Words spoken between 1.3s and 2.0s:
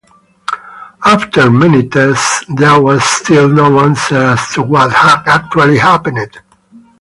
many